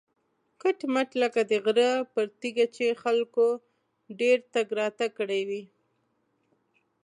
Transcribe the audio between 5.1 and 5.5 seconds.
کړی